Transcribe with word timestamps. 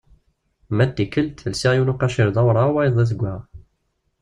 Ma 0.75 0.85
d 0.89 0.91
tikkelt, 0.95 1.37
lsiɣ 1.51 1.71
yiwen 1.73 1.91
uqaciṛ 1.93 2.29
d 2.31 2.37
awraɣ, 2.41 2.67
wayeḍ 2.73 2.93
d 2.97 2.99
azeggaɣ. 3.03 3.39